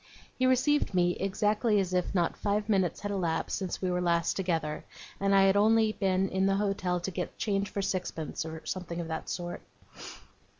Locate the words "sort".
9.29-9.61